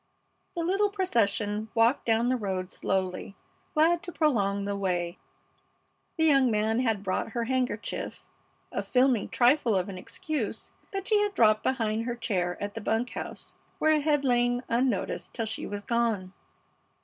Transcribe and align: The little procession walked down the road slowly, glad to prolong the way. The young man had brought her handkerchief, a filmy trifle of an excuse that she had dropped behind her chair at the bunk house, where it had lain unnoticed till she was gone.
The 0.55 0.63
little 0.63 0.89
procession 0.89 1.69
walked 1.75 2.05
down 2.07 2.29
the 2.29 2.35
road 2.35 2.71
slowly, 2.71 3.35
glad 3.75 4.01
to 4.01 4.11
prolong 4.11 4.65
the 4.65 4.75
way. 4.75 5.19
The 6.17 6.25
young 6.25 6.49
man 6.49 6.79
had 6.79 7.03
brought 7.03 7.33
her 7.33 7.43
handkerchief, 7.43 8.23
a 8.71 8.81
filmy 8.81 9.27
trifle 9.27 9.75
of 9.75 9.89
an 9.89 9.99
excuse 9.99 10.71
that 10.89 11.07
she 11.07 11.19
had 11.21 11.35
dropped 11.35 11.61
behind 11.61 12.05
her 12.05 12.15
chair 12.15 12.57
at 12.59 12.73
the 12.73 12.81
bunk 12.81 13.11
house, 13.11 13.53
where 13.77 13.91
it 13.91 14.01
had 14.01 14.25
lain 14.25 14.63
unnoticed 14.67 15.35
till 15.35 15.45
she 15.45 15.67
was 15.67 15.83
gone. 15.83 16.33